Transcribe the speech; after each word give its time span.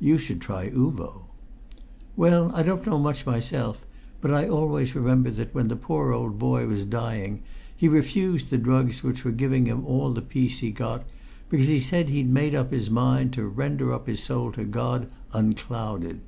You 0.00 0.18
should 0.18 0.40
try 0.40 0.68
Uvo." 0.70 1.26
"Well, 2.16 2.50
I 2.56 2.64
don't 2.64 2.84
know 2.86 2.98
much 2.98 3.24
myself; 3.24 3.86
but 4.20 4.32
I 4.32 4.48
always 4.48 4.96
remember 4.96 5.30
that 5.30 5.54
when 5.54 5.68
the 5.68 5.76
poor 5.76 6.10
old 6.12 6.40
boy 6.40 6.66
was 6.66 6.84
dying 6.84 7.42
he 7.76 7.86
refused 7.86 8.50
the 8.50 8.58
drugs 8.58 9.04
which 9.04 9.24
were 9.24 9.30
giving 9.30 9.66
him 9.66 9.86
all 9.86 10.12
the 10.12 10.22
peace 10.22 10.58
he 10.58 10.72
got, 10.72 11.04
because 11.48 11.68
he 11.68 11.78
said 11.78 12.08
he'd 12.08 12.28
made 12.28 12.52
up 12.52 12.72
his 12.72 12.90
mind 12.90 13.32
to 13.34 13.46
'render 13.46 13.92
up 13.92 14.08
his 14.08 14.18
soul 14.20 14.50
to 14.58 14.64
God 14.64 15.08
unclouded.' 15.32 16.18